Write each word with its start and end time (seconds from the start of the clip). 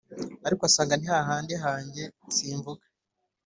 ariko 0.45 0.61
asanga 0.69 0.93
ni 0.97 1.07
ha 1.11 1.17
handi 1.29 1.53
hanjye 1.63 2.03
simvuga 2.35 2.85